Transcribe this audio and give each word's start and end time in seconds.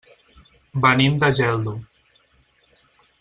Venim 0.85 1.19
de 1.25 1.31
Geldo. 1.41 1.75